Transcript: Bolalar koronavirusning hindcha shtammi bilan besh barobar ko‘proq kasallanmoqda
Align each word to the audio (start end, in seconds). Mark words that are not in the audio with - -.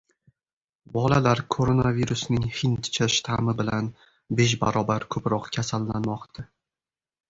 Bolalar 0.95 1.41
koronavirusning 1.57 2.49
hindcha 2.61 3.11
shtammi 3.19 3.57
bilan 3.63 3.93
besh 4.43 4.59
barobar 4.67 5.11
ko‘proq 5.17 5.51
kasallanmoqda 5.57 6.53